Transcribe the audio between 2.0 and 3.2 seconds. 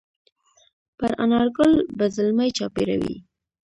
زلمي چاپېروي